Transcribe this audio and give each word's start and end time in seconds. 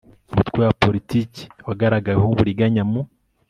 umutwe 0.31 0.59
wa 0.67 0.73
politiki 0.83 1.41
wagaragaweho 1.67 2.27
uburiganya 2.31 2.83
mu 2.91 3.01